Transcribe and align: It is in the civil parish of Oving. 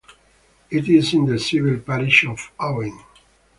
It 0.71 0.89
is 0.89 1.13
in 1.13 1.27
the 1.27 1.37
civil 1.37 1.77
parish 1.77 2.25
of 2.25 2.51
Oving. 2.59 3.03